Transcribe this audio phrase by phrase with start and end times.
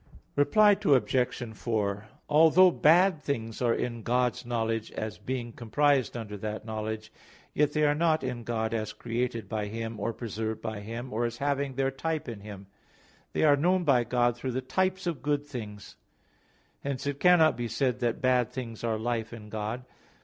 [0.35, 1.53] Reply Obj.
[1.55, 7.13] 4: Although bad things are in God's knowledge, as being comprised under that knowledge,
[7.53, 11.25] yet they are not in God as created by Him, or preserved by Him, or
[11.25, 12.65] as having their type in Him.
[13.33, 15.97] They are known by God through the types of good things.
[16.79, 19.85] Hence it cannot be said that bad things are life in God.